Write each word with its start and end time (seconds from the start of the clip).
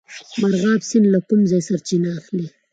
مرغاب 0.41 0.81
سیند 0.89 1.05
له 1.13 1.19
کوم 1.27 1.39
ځای 1.51 1.61
سرچینه 1.67 2.09
اخلي؟ 2.19 2.47